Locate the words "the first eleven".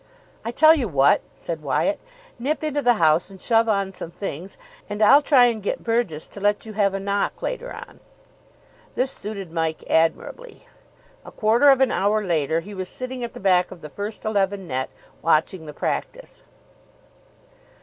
13.81-14.67